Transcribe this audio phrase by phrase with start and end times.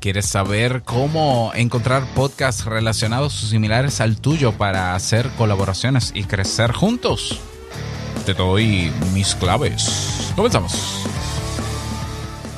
[0.00, 6.70] ¿Quieres saber cómo encontrar podcasts relacionados o similares al tuyo para hacer colaboraciones y crecer
[6.70, 7.40] juntos?
[8.24, 10.32] Te doy mis claves.
[10.36, 11.02] Comenzamos.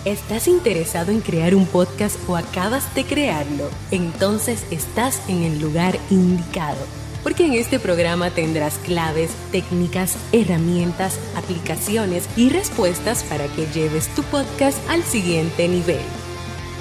[0.05, 3.71] ¿Estás interesado en crear un podcast o acabas de crearlo?
[3.91, 6.85] Entonces estás en el lugar indicado.
[7.23, 14.23] Porque en este programa tendrás claves, técnicas, herramientas, aplicaciones y respuestas para que lleves tu
[14.25, 16.01] podcast al siguiente nivel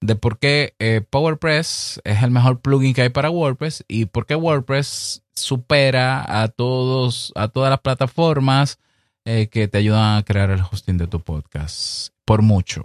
[0.00, 4.26] de por qué eh, PowerPress es el mejor plugin que hay para WordPress y por
[4.26, 8.78] qué WordPress supera a todos, a todas las plataformas
[9.24, 12.12] eh, que te ayudan a crear el hosting de tu podcast.
[12.24, 12.84] Por mucho.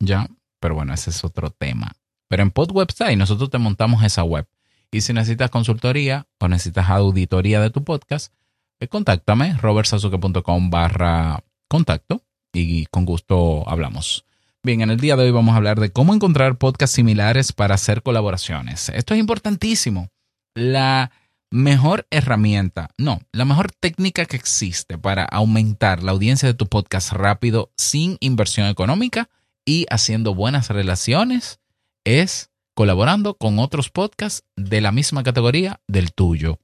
[0.00, 0.28] ¿Ya?
[0.60, 1.92] Pero bueno, ese es otro tema.
[2.28, 4.46] Pero en Pod Website nosotros te montamos esa web.
[4.90, 8.32] Y si necesitas consultoría o necesitas auditoría de tu podcast,
[8.80, 14.24] eh, contáctame, robertsazuke.com barra contacto y con gusto hablamos.
[14.64, 17.76] Bien, en el día de hoy vamos a hablar de cómo encontrar podcasts similares para
[17.76, 18.88] hacer colaboraciones.
[18.88, 20.08] Esto es importantísimo.
[20.54, 21.12] La
[21.50, 27.12] mejor herramienta, no, la mejor técnica que existe para aumentar la audiencia de tu podcast
[27.12, 29.30] rápido sin inversión económica
[29.64, 31.60] y haciendo buenas relaciones
[32.04, 36.58] es colaborando con otros podcasts de la misma categoría del tuyo.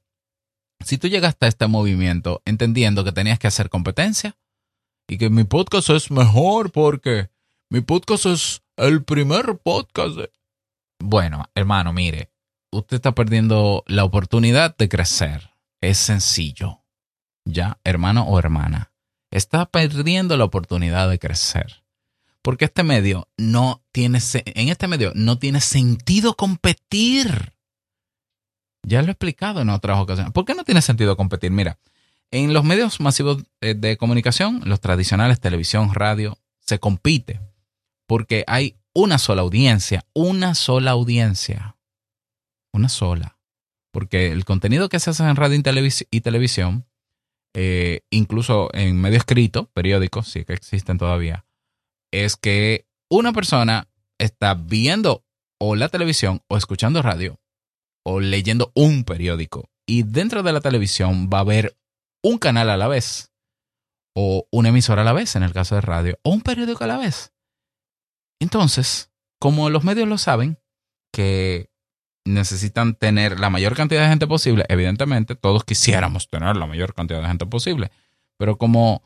[0.84, 4.36] Si tú llegaste a este movimiento entendiendo que tenías que hacer competencia
[5.08, 7.33] y que mi podcast es mejor porque
[7.70, 10.18] mi podcast es el primer podcast.
[11.00, 12.30] Bueno, hermano, mire,
[12.70, 15.50] usted está perdiendo la oportunidad de crecer.
[15.80, 16.82] Es sencillo.
[17.44, 18.92] Ya, hermano o hermana,
[19.30, 21.84] está perdiendo la oportunidad de crecer.
[22.42, 27.54] Porque este medio no tiene, en este medio no tiene sentido competir.
[28.82, 30.32] Ya lo he explicado en otras ocasiones.
[30.32, 31.50] ¿Por qué no tiene sentido competir?
[31.50, 31.78] Mira,
[32.30, 37.40] en los medios masivos eh, de comunicación, los tradicionales, televisión, radio, se compite
[38.06, 41.76] porque hay una sola audiencia, una sola audiencia,
[42.72, 43.38] una sola.
[43.92, 45.56] Porque el contenido que se hace en radio
[46.10, 46.86] y, televisión,
[47.54, 51.46] eh, incluso en medio escrito, periódicos, sí que existen todavía,
[52.12, 53.88] es que una persona
[54.18, 55.24] está viendo
[55.60, 57.40] o la televisión o escuchando radio
[58.04, 61.76] o leyendo un periódico y dentro de la televisión va a haber
[62.22, 63.32] un canal a la vez
[64.16, 66.88] o una emisora a la vez en el caso de radio o un periódico a
[66.88, 67.33] la vez.
[68.40, 70.58] Entonces, como los medios lo saben,
[71.12, 71.70] que
[72.26, 77.20] necesitan tener la mayor cantidad de gente posible, evidentemente todos quisiéramos tener la mayor cantidad
[77.20, 77.90] de gente posible,
[78.38, 79.02] pero como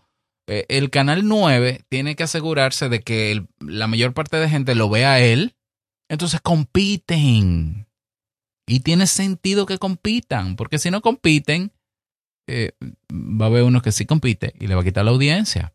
[0.47, 4.88] eh, el canal 9 tiene que asegurarse de que la mayor parte de gente lo
[4.88, 5.56] vea a él,
[6.09, 7.87] entonces compiten.
[8.67, 11.72] Y tiene sentido que compitan, porque si no compiten,
[12.47, 12.72] eh,
[13.12, 15.75] va a haber uno que sí compite y le va a quitar la audiencia.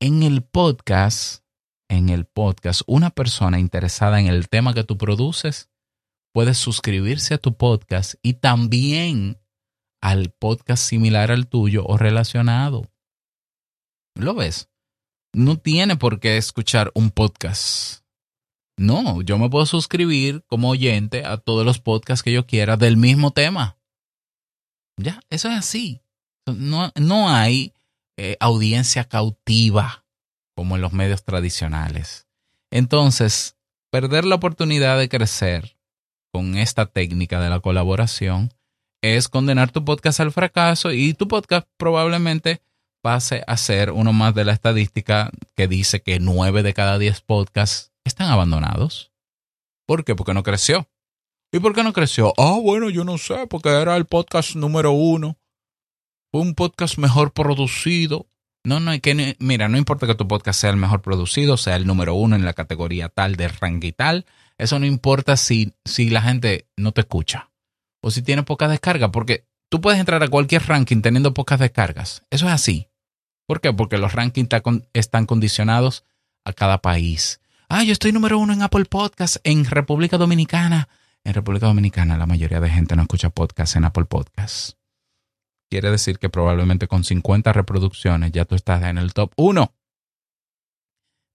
[0.00, 1.39] En el podcast
[1.90, 5.68] en el podcast, una persona interesada en el tema que tú produces
[6.32, 9.38] puede suscribirse a tu podcast y también
[10.00, 12.90] al podcast similar al tuyo o relacionado.
[14.14, 14.70] ¿Lo ves?
[15.34, 18.04] No tiene por qué escuchar un podcast.
[18.78, 22.96] No, yo me puedo suscribir como oyente a todos los podcasts que yo quiera del
[22.96, 23.78] mismo tema.
[24.96, 26.02] Ya, eso es así.
[26.46, 27.74] No, no hay
[28.16, 30.06] eh, audiencia cautiva
[30.60, 32.28] como en los medios tradicionales.
[32.70, 33.56] Entonces,
[33.90, 35.78] perder la oportunidad de crecer
[36.30, 38.52] con esta técnica de la colaboración
[39.00, 42.60] es condenar tu podcast al fracaso y tu podcast probablemente
[43.00, 47.22] pase a ser uno más de la estadística que dice que nueve de cada diez
[47.22, 49.12] podcasts están abandonados.
[49.86, 50.14] ¿Por qué?
[50.14, 50.90] Porque no creció.
[51.52, 52.34] ¿Y por qué no creció?
[52.36, 55.38] Ah, bueno, yo no sé, porque era el podcast número uno.
[56.30, 58.26] Fue un podcast mejor producido.
[58.64, 61.76] No, no, hay que, mira, no importa que tu podcast sea el mejor producido, sea
[61.76, 64.26] el número uno en la categoría tal de ranking y tal,
[64.58, 67.50] eso no importa si, si la gente no te escucha
[68.02, 72.22] o si tiene pocas descargas, porque tú puedes entrar a cualquier ranking teniendo pocas descargas.
[72.30, 72.88] Eso es así.
[73.46, 73.72] ¿Por qué?
[73.72, 74.48] Porque los rankings
[74.92, 76.04] están condicionados
[76.44, 77.40] a cada país.
[77.68, 80.88] Ah, yo estoy número uno en Apple Podcast en República Dominicana.
[81.24, 84.79] En República Dominicana la mayoría de gente no escucha podcast en Apple Podcast.
[85.70, 89.72] Quiere decir que probablemente con 50 reproducciones ya tú estás en el top 1.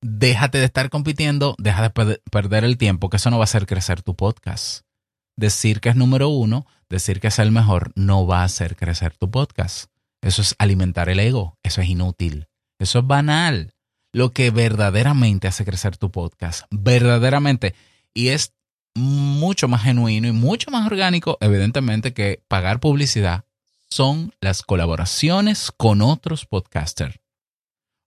[0.02, 3.66] Déjate de estar compitiendo, deja de perder el tiempo, que eso no va a hacer
[3.66, 4.82] crecer tu podcast.
[5.38, 9.16] Decir que es número uno, decir que es el mejor, no va a hacer crecer
[9.16, 9.90] tu podcast.
[10.22, 12.48] Eso es alimentar el ego, eso es inútil,
[12.78, 13.74] eso es banal.
[14.12, 17.74] Lo que verdaderamente hace crecer tu podcast, verdaderamente,
[18.14, 18.54] y es
[18.96, 23.46] mucho más genuino y mucho más orgánico, evidentemente, que pagar publicidad,
[23.96, 27.18] son las colaboraciones con otros podcasters.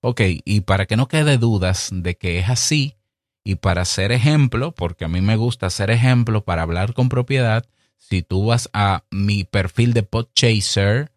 [0.01, 2.95] Ok, y para que no quede dudas de que es así,
[3.43, 7.65] y para ser ejemplo, porque a mí me gusta ser ejemplo para hablar con propiedad,
[7.97, 11.11] si tú vas a mi perfil de Podchaser,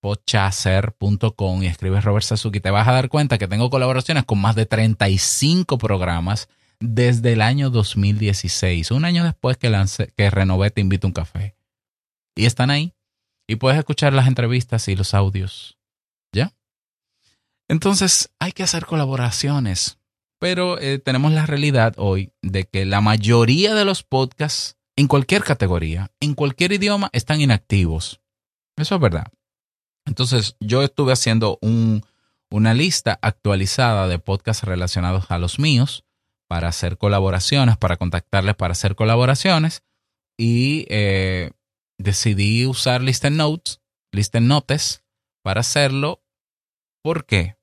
[0.00, 4.56] podchaser.com y escribes Robert Sasuki, te vas a dar cuenta que tengo colaboraciones con más
[4.56, 6.48] de 35 programas
[6.80, 11.14] desde el año 2016, un año después que, lancé, que renové Te Invito a un
[11.14, 11.54] Café.
[12.34, 12.92] Y están ahí.
[13.50, 15.76] Y puedes escuchar las entrevistas y los audios.
[16.32, 16.52] ¿Ya?
[17.66, 19.98] Entonces, hay que hacer colaboraciones.
[20.38, 25.42] Pero eh, tenemos la realidad hoy de que la mayoría de los podcasts, en cualquier
[25.42, 28.20] categoría, en cualquier idioma, están inactivos.
[28.76, 29.26] Eso es verdad.
[30.06, 36.04] Entonces, yo estuve haciendo una lista actualizada de podcasts relacionados a los míos
[36.46, 39.82] para hacer colaboraciones, para contactarles para hacer colaboraciones.
[40.38, 41.50] Y eh,
[42.02, 43.80] decidí usar Listen Notes,
[44.12, 45.04] Listen Notes,
[45.42, 46.22] para hacerlo.
[47.02, 47.56] ¿Por qué?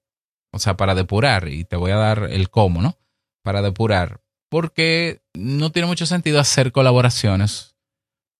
[0.51, 2.97] O sea, para depurar, y te voy a dar el cómo, ¿no?
[3.43, 4.21] Para depurar.
[4.49, 7.75] Porque no tiene mucho sentido hacer colaboraciones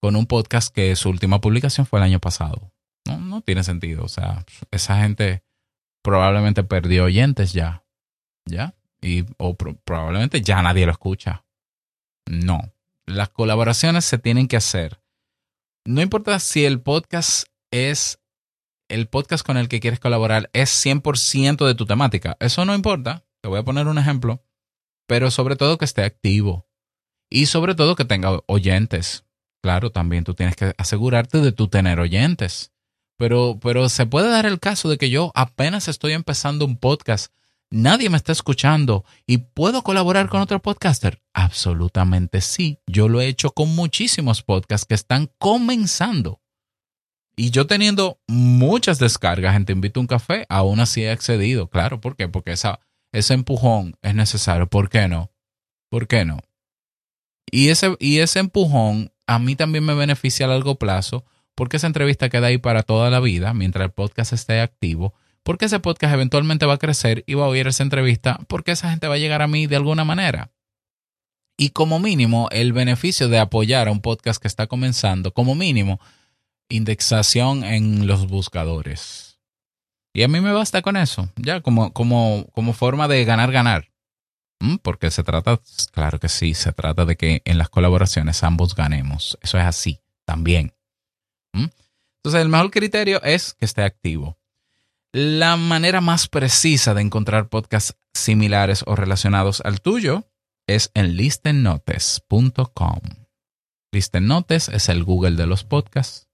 [0.02, 2.72] con un podcast que su última publicación fue el año pasado.
[3.06, 4.04] No, no tiene sentido.
[4.04, 5.44] O sea, esa gente
[6.02, 7.84] probablemente perdió oyentes ya.
[8.46, 8.78] ¿Ya?
[9.02, 11.46] y o probablemente ya nadie lo escucha.
[12.26, 12.74] No,
[13.06, 15.00] las colaboraciones se tienen que hacer.
[15.88, 18.20] No importa si el podcast es
[18.90, 22.36] el podcast con el que quieres colaborar es 100% de tu temática.
[22.42, 23.26] Eso no importa.
[23.40, 24.44] Te voy a poner un ejemplo.
[25.08, 26.68] Pero sobre todo que esté activo.
[27.30, 29.24] Y sobre todo que tenga oyentes.
[29.64, 32.74] Claro, también tú tienes que asegurarte de tu tener oyentes.
[33.18, 37.32] Pero, pero se puede dar el caso de que yo apenas estoy empezando un podcast
[37.70, 41.22] nadie me está escuchando y puedo colaborar con otro podcaster?
[41.34, 42.80] Absolutamente sí.
[42.88, 46.42] Yo lo he hecho con muchísimos podcasts que están comenzando.
[47.36, 51.70] Y yo teniendo muchas descargas en Te Invito a un Café, aún así he accedido.
[51.70, 52.28] Claro, ¿por qué?
[52.28, 54.68] Porque ese empujón es necesario.
[54.68, 55.32] ¿Por qué no?
[55.90, 56.40] ¿Por qué no?
[57.52, 61.88] Y ese, y ese empujón a mí también me beneficia a largo plazo porque esa
[61.88, 65.14] entrevista queda ahí para toda la vida mientras el podcast esté activo
[65.48, 68.90] porque ese podcast eventualmente va a crecer y va a oír esa entrevista porque esa
[68.90, 70.52] gente va a llegar a mí de alguna manera.
[71.58, 76.02] Y como mínimo, el beneficio de apoyar a un podcast que está comenzando, como mínimo,
[76.68, 79.40] indexación en los buscadores.
[80.14, 83.90] Y a mí me basta con eso, ya como, como, como forma de ganar, ganar.
[84.60, 84.76] ¿Mm?
[84.82, 85.62] Porque se trata,
[85.94, 89.38] claro que sí, se trata de que en las colaboraciones ambos ganemos.
[89.42, 90.74] Eso es así, también.
[91.54, 91.68] ¿Mm?
[92.18, 94.38] Entonces, el mejor criterio es que esté activo.
[95.14, 100.28] La manera más precisa de encontrar podcasts similares o relacionados al tuyo
[100.68, 103.00] es en listennotes.com.
[103.94, 106.28] Listennotes es el Google de los podcasts,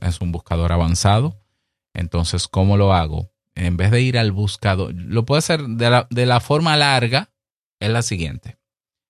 [0.00, 1.40] es un buscador avanzado.
[1.92, 3.32] Entonces, ¿cómo lo hago?
[3.56, 7.30] En vez de ir al buscador, lo puedo hacer de la, de la forma larga,
[7.80, 8.58] es la siguiente.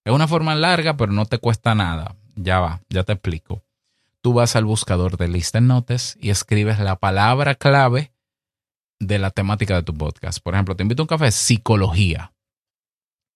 [0.05, 2.17] Es una forma larga, pero no te cuesta nada.
[2.37, 3.63] Ya va, ya te explico.
[4.23, 8.13] Tú vas al buscador de Listennotes y escribes la palabra clave
[9.01, 10.41] de la temática de tu podcast.
[10.43, 12.33] Por ejemplo, te invito a un café, psicología.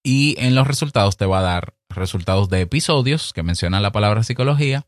[0.04, 4.22] Y en los resultados te va a dar resultados de episodios que mencionan la palabra
[4.22, 4.86] psicología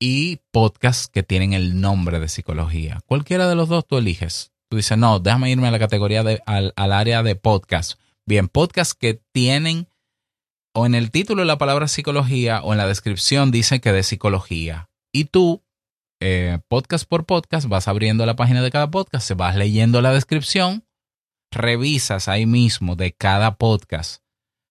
[0.00, 3.00] y podcasts que tienen el nombre de psicología.
[3.06, 4.52] Cualquiera de los dos tú eliges.
[4.70, 7.98] Tú dices, no, déjame irme a la categoría al, al área de podcast.
[8.26, 9.88] Bien, podcasts que tienen
[10.74, 14.88] o en el título la palabra psicología o en la descripción dice que de psicología.
[15.12, 15.64] Y tú
[16.20, 20.12] eh, podcast por podcast, vas abriendo la página de cada podcast, se vas leyendo la
[20.12, 20.84] descripción,
[21.52, 24.22] revisas ahí mismo de cada podcast,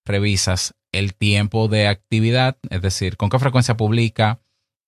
[0.06, 4.42] revisas el tiempo de actividad, es decir, con qué frecuencia publica,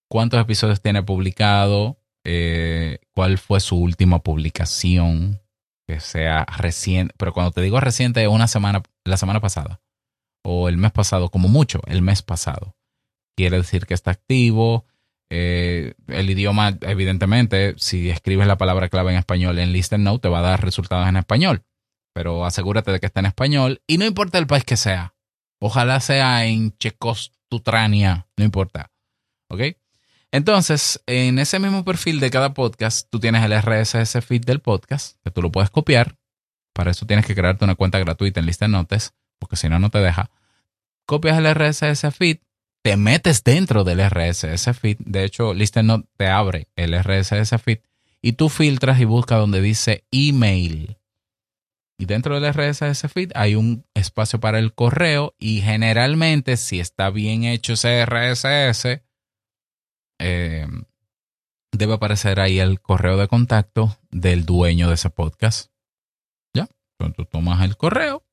[0.10, 5.42] cuántos episodios tiene publicado, eh, cuál fue su última publicación,
[5.88, 9.82] que sea reciente, pero cuando te digo reciente, una semana, la semana pasada,
[10.44, 12.75] o el mes pasado, como mucho, el mes pasado.
[13.36, 14.86] Quiere decir que está activo,
[15.30, 20.30] eh, el idioma, evidentemente, si escribes la palabra clave en español en Listen Note, te
[20.30, 21.64] va a dar resultados en español.
[22.14, 25.14] pero asegúrate de que esté en español y no importa el país que sea.
[25.60, 28.92] Ojalá sea en Checostutrania, no importa.
[29.50, 29.62] ¿Ok?
[30.32, 35.18] Entonces, en ese mismo perfil de cada podcast, tú tienes el RSS feed del podcast,
[35.24, 36.18] que tú lo puedes copiar.
[36.74, 39.90] Para eso tienes que crearte una cuenta gratuita en Lista Notes, porque si no, no
[39.90, 40.30] te deja.
[41.06, 42.40] Copias el RSS feed,
[42.82, 44.98] te metes dentro del RSS feed.
[45.00, 47.80] De hecho, Lista Notes te abre el RSS feed
[48.22, 50.98] y tú filtras y buscas donde dice email.
[51.98, 57.10] Y dentro del RSS feed hay un espacio para el correo y generalmente si está
[57.10, 59.04] bien hecho ese RSS,
[60.20, 60.68] eh,
[61.72, 65.72] debe aparecer ahí el correo de contacto del dueño de ese podcast.
[66.54, 66.68] ¿Ya?
[67.16, 68.24] Tú tomas el correo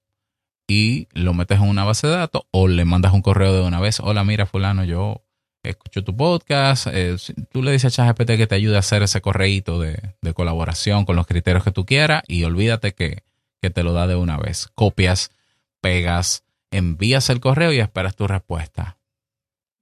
[0.66, 3.80] y lo metes en una base de datos o le mandas un correo de una
[3.80, 4.00] vez.
[4.00, 5.23] Hola, mira, fulano, yo
[5.62, 6.88] escucho tu podcast.
[6.90, 7.16] Eh,
[7.50, 11.16] tú le dices a ChatGPT que te ayude a hacer ese correíto de, colaboración con
[11.16, 13.23] los criterios que tú quieras y olvídate que,
[13.62, 14.68] que te lo da de una vez.
[14.75, 15.30] Copias,
[15.80, 18.99] pegas, envías el correo y esperas tu respuesta.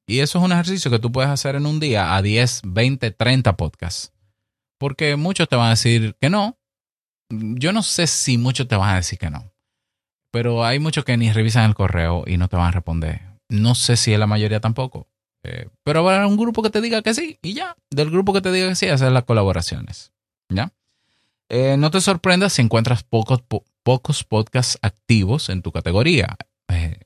[0.07, 3.11] Y eso es un ejercicio que tú puedes hacer en un día a 10, 20,
[3.11, 4.13] 30 podcasts.
[4.79, 6.59] Porque muchos te van a decir que no.
[7.31, 9.54] Yo no sé si muchos te van a decir que no.
[10.35, 13.21] Pero hay muchos que ni revisan el correo y no te van a responder.
[13.49, 15.07] No sé si es la mayoría tampoco.
[15.45, 17.77] Eh, pero habrá un grupo que te diga que sí y ya.
[17.89, 20.13] Del grupo que te diga que sí, hacer las colaboraciones.
[20.49, 20.73] ¿Ya?
[21.51, 26.37] Eh, no te sorprendas si encuentras pocos, po pocos podcasts activos en tu categoría.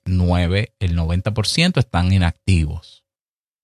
[0.06, 3.04] 9, eh, el 90% están inactivos.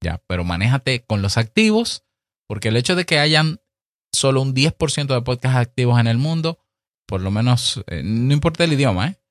[0.03, 2.05] Ya, pero manéjate con los activos,
[2.47, 3.61] porque el hecho de que hayan
[4.13, 6.59] solo un 10% de podcasts activos en el mundo,
[7.07, 9.24] por lo menos, eh, no importa el idioma, ¿eh?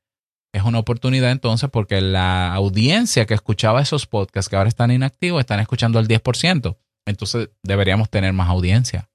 [0.54, 5.40] Es una oportunidad entonces porque la audiencia que escuchaba esos podcasts que ahora están inactivos
[5.40, 6.78] están escuchando el 10%.
[7.06, 9.10] Entonces deberíamos tener más audiencia.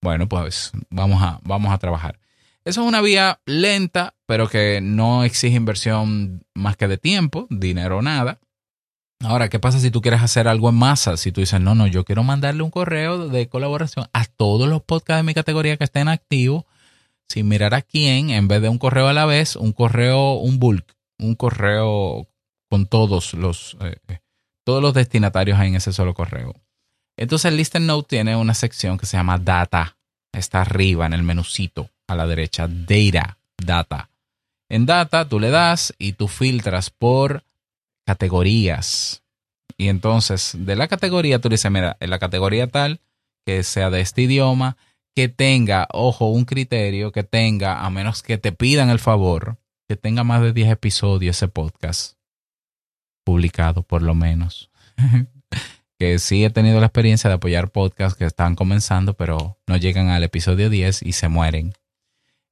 [0.00, 2.18] Bueno, pues vamos a, vamos a trabajar.
[2.64, 7.98] Eso es una vía lenta, pero que no exige inversión más que de tiempo, dinero
[7.98, 8.38] o nada.
[9.22, 11.16] Ahora, ¿qué pasa si tú quieres hacer algo en masa?
[11.16, 14.82] Si tú dices, no, no, yo quiero mandarle un correo de colaboración a todos los
[14.82, 16.64] podcasts de mi categoría que estén activos,
[17.30, 20.58] sin mirar a quién, en vez de un correo a la vez, un correo, un
[20.58, 22.26] bulk, un correo
[22.68, 24.18] con todos los, eh, eh
[24.64, 26.54] todos los destinatarios en ese solo correo.
[27.16, 29.96] Entonces, Listen Note tiene una sección que se llama Data.
[30.32, 34.10] Está arriba en el menucito a la derecha, Data, Data.
[34.68, 37.44] En Data tú le das y tú filtras por
[38.06, 39.22] categorías.
[39.76, 43.00] Y entonces de la categoría tú le dices, mira, en la categoría tal,
[43.46, 44.76] que sea de este idioma,
[45.20, 49.94] que tenga, ojo, un criterio, que tenga, a menos que te pidan el favor, que
[49.94, 52.14] tenga más de 10 episodios ese podcast
[53.22, 54.70] publicado, por lo menos.
[55.98, 60.08] que sí he tenido la experiencia de apoyar podcasts que están comenzando, pero no llegan
[60.08, 61.74] al episodio 10 y se mueren.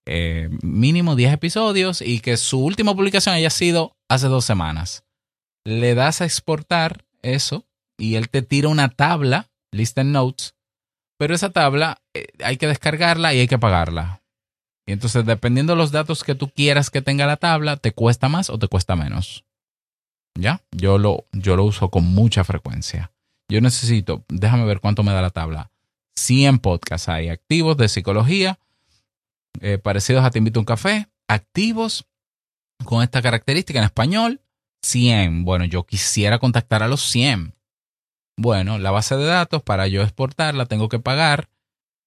[0.05, 5.05] Eh, mínimo 10 episodios y que su última publicación haya sido hace dos semanas.
[5.65, 10.55] Le das a exportar eso y él te tira una tabla, listen notes,
[11.19, 14.23] pero esa tabla eh, hay que descargarla y hay que pagarla.
[14.87, 18.31] Y entonces, dependiendo de los datos que tú quieras que tenga la tabla, te cuesta
[18.31, 19.45] más o te cuesta menos.
[20.35, 20.63] ¿Ya?
[20.71, 23.13] Yo lo, yo lo uso con mucha frecuencia.
[23.51, 25.71] Yo necesito, déjame ver cuánto me da la tabla.
[26.17, 28.59] 100 podcasts hay activos de psicología
[29.61, 32.07] eh, parecidos a Te invito a un café, activos
[32.85, 34.41] con esta característica en español,
[34.83, 35.45] 100.
[35.45, 37.55] Bueno, yo quisiera contactar a los 100.
[38.39, 41.49] Bueno, la base de datos para yo exportarla tengo que pagar,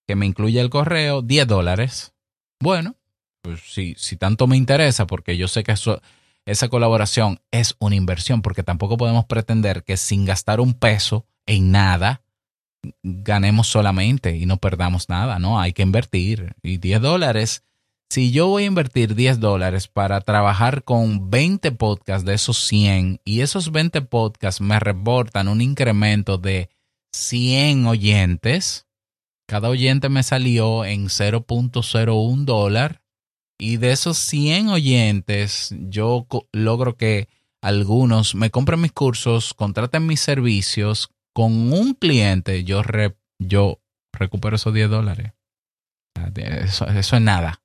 [0.07, 2.13] que me incluye el correo, 10 dólares.
[2.61, 2.95] Bueno,
[3.41, 6.01] pues si, si tanto me interesa, porque yo sé que eso,
[6.45, 11.71] esa colaboración es una inversión, porque tampoco podemos pretender que sin gastar un peso en
[11.71, 12.21] nada,
[13.03, 15.59] ganemos solamente y no perdamos nada, ¿no?
[15.59, 16.55] Hay que invertir.
[16.63, 17.65] Y 10 dólares,
[18.11, 23.21] si yo voy a invertir 10 dólares para trabajar con 20 podcasts de esos 100
[23.23, 26.69] y esos 20 podcasts me reportan un incremento de
[27.13, 28.85] 100 oyentes,
[29.47, 33.01] cada oyente me salió en 0.01 dólar
[33.57, 37.29] y de esos 100 oyentes yo logro que
[37.61, 42.81] algunos me compren mis cursos, contraten mis servicios, con un cliente yo,
[44.11, 45.31] recupero esos 10 dólares.
[46.35, 47.61] Eso, eso, es nada.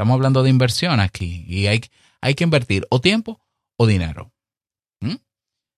[0.00, 1.82] Estamos hablando de inversión aquí y hay,
[2.22, 3.38] hay que invertir o tiempo
[3.76, 4.32] o dinero.
[5.02, 5.16] ¿Mm?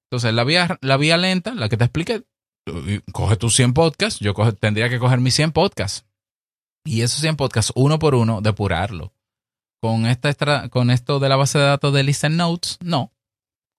[0.06, 2.22] Entonces, la vía, la vía lenta, la que te expliqué,
[3.12, 6.06] coge tus 100 podcasts, yo tendría que coger mis 100 podcasts.
[6.84, 9.12] Y esos 100 podcasts, uno por uno, depurarlo.
[9.82, 13.12] Con, esta con esto de la base de datos de Listen Notes, no.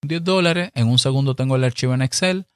[0.01, 2.47] 10 dólares, en un segundo tengo el archivo en Excel,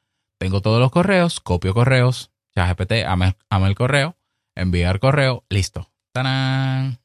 [0.41, 4.17] tengo todos los correos, copio correos, ya GPT, ama, el correo,
[4.55, 5.89] enviar correo, listo.
[6.13, 6.99] ¡Tarán!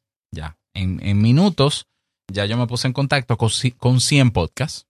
[0.75, 1.87] En, minutos
[2.29, 4.87] ya yo me puse en contacto con, con 100 podcasts.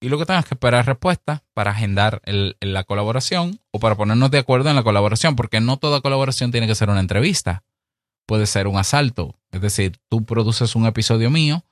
[0.00, 4.30] Y lo que tengo es que esperar respuesta para agendar la colaboración o para ponernos
[4.30, 7.64] de acuerdo en la colaboración, porque no toda colaboración tiene que ser una entrevista.
[8.26, 9.34] Puede ser un asalto.
[9.50, 11.64] Es decir, tú produces un episodio mío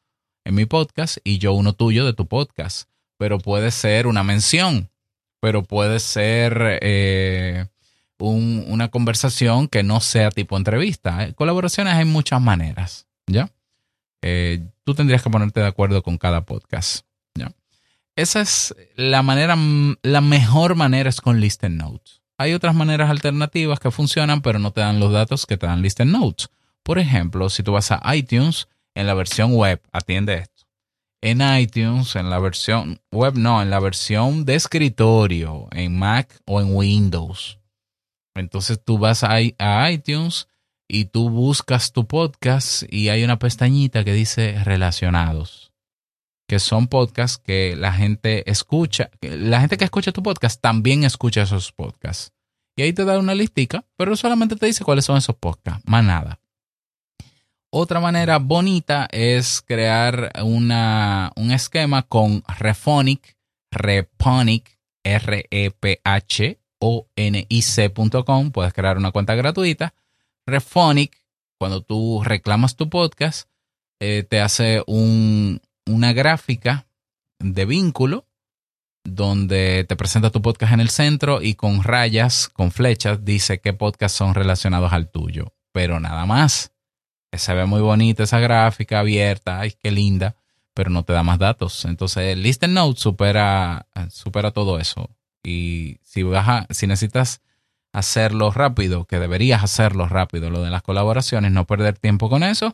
[0.44, 2.88] en mi podcast y yo uno tuyo de tu podcast.
[3.18, 4.90] Pero puede ser una mención,
[5.40, 7.66] pero puede ser eh,
[8.18, 11.32] un- una conversación que no sea tipo entrevista.
[11.34, 13.50] Colaboraciones hay muchas maneras, ¿ya?
[14.22, 17.52] Eh, tú tendrías que ponerte de acuerdo con cada podcast, ¿ya?
[18.16, 19.56] Esa es la manera,
[20.02, 22.22] la mejor manera es con Listen Notes.
[22.38, 25.82] Hay otras maneras alternativas que funcionan, pero no te dan los datos que te dan
[25.82, 26.48] Listen Notes.
[26.82, 30.66] Por ejemplo, si tú vas a iTunes, en la versión web, atiende esto.
[31.20, 36.60] En iTunes, en la versión web, no, en la versión de escritorio, en Mac o
[36.60, 37.58] en Windows.
[38.34, 40.48] Entonces tú vas a iTunes
[40.88, 45.72] y tú buscas tu podcast y hay una pestañita que dice relacionados,
[46.48, 51.42] que son podcasts que la gente escucha, la gente que escucha tu podcast también escucha
[51.42, 52.32] esos podcasts.
[52.78, 56.04] Y ahí te da una listica, pero solamente te dice cuáles son esos podcasts, más
[56.04, 56.38] nada.
[57.70, 63.36] Otra manera bonita es crear una, un esquema con Rephonic,
[63.70, 65.90] Reponic, R-E-P-H-O-N-I-C.com.
[68.50, 69.94] Puedes crear una cuenta gratuita.
[70.46, 71.20] Rephonic,
[71.58, 73.48] cuando tú reclamas tu podcast,
[74.00, 76.86] eh, te hace un- una gráfica
[77.38, 78.26] de vínculo
[79.04, 83.72] donde te presenta tu podcast en el centro y con rayas, con flechas, dice qué
[83.72, 85.52] podcasts son relacionados al tuyo.
[85.72, 86.72] Pero nada más.
[87.32, 90.36] Se ve muy bonita esa gráfica abierta, ay, qué linda,
[90.72, 91.84] pero no te da más datos.
[91.84, 95.10] Entonces, Listen Notes supera, supera todo eso.
[95.44, 97.42] Y si, vas a- si necesitas
[97.92, 102.72] hacerlo rápido, que deberías hacerlo rápido, lo de las colaboraciones, no perder tiempo con eso,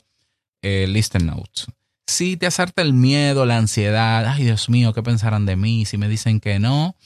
[0.62, 1.66] eh, Listen Notes.
[2.06, 5.84] Si te asalta el miedo, la ansiedad, ay Dios mío, ¿qué pensarán de mí?
[5.84, 6.96] Si me dicen que no,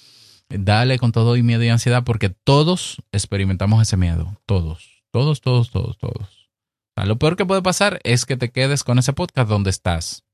[0.49, 4.41] dale con todo y miedo y ansiedad, porque todos experimentamos ese miedo.
[4.47, 6.49] Todos, todos, todos, todos, todos.
[7.05, 10.25] Lo peor que puede pasar es que te quedes con ese podcast donde estás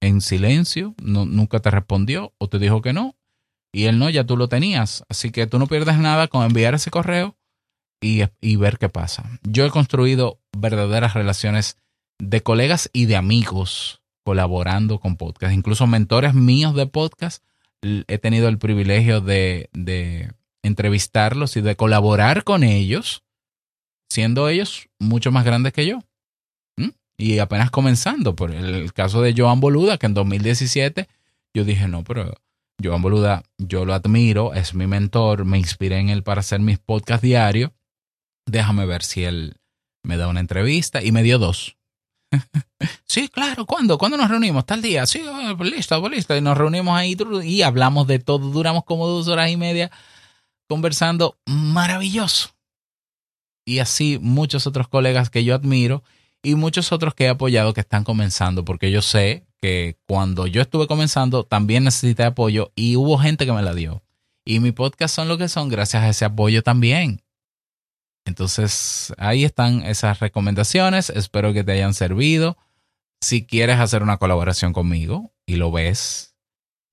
[0.00, 3.15] en silencio, no, nunca te respondió o te dijo que no,
[3.76, 5.04] y él no, ya tú lo tenías.
[5.10, 7.36] Así que tú no pierdes nada con enviar ese correo
[8.00, 9.38] y, y ver qué pasa.
[9.42, 11.76] Yo he construido verdaderas relaciones
[12.18, 15.52] de colegas y de amigos colaborando con podcast.
[15.52, 17.44] Incluso mentores míos de podcast,
[17.82, 23.24] he tenido el privilegio de, de entrevistarlos y de colaborar con ellos,
[24.08, 26.02] siendo ellos mucho más grandes que yo.
[27.18, 28.34] Y apenas comenzando.
[28.36, 31.08] Por el caso de Joan Boluda, que en 2017
[31.52, 32.32] yo dije, no, pero
[32.82, 36.78] Joan Boluda, yo lo admiro, es mi mentor, me inspiré en él para hacer mis
[36.78, 37.70] podcasts diarios.
[38.46, 39.56] Déjame ver si él
[40.04, 41.76] me da una entrevista y me dio dos.
[43.06, 43.98] sí, claro, ¿cuándo?
[43.98, 44.66] ¿Cuándo nos reunimos?
[44.66, 45.06] Tal día.
[45.06, 46.36] Sí, ah, pues listo, pues listo.
[46.36, 48.50] Y nos reunimos ahí y hablamos de todo.
[48.50, 49.90] Duramos como dos horas y media
[50.68, 51.38] conversando.
[51.46, 52.50] Maravilloso.
[53.64, 56.04] Y así muchos otros colegas que yo admiro
[56.42, 59.45] y muchos otros que he apoyado que están comenzando, porque yo sé
[60.06, 64.02] cuando yo estuve comenzando también necesité apoyo y hubo gente que me la dio.
[64.44, 67.22] Y mi podcast son lo que son gracias a ese apoyo también.
[68.26, 71.10] Entonces, ahí están esas recomendaciones.
[71.10, 72.56] Espero que te hayan servido.
[73.20, 76.36] Si quieres hacer una colaboración conmigo y lo ves,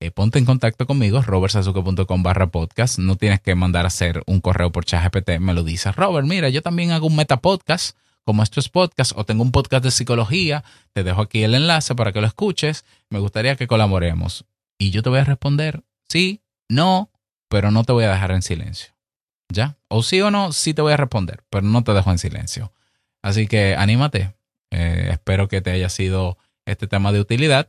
[0.00, 2.98] eh, ponte en contacto conmigo, robertsazuke.com barra podcast.
[2.98, 5.38] No tienes que mandar a hacer un correo por ChatGPT.
[5.40, 9.24] Me lo dices, Robert, mira, yo también hago un metapodcast, como esto es podcast, o
[9.24, 10.64] tengo un podcast de psicología.
[10.92, 12.84] Te dejo aquí el enlace para que lo escuches.
[13.10, 14.44] Me gustaría que colaboremos.
[14.78, 17.10] Y yo te voy a responder, sí, no,
[17.48, 18.94] pero no te voy a dejar en silencio.
[19.48, 19.76] ¿Ya?
[19.88, 22.72] O sí o no, sí te voy a responder, pero no te dejo en silencio.
[23.22, 24.34] Así que anímate.
[24.70, 27.68] Eh, espero que te haya sido este tema de utilidad.